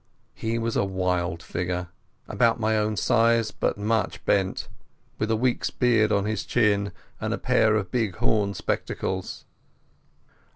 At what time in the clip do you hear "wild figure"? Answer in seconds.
0.83-1.89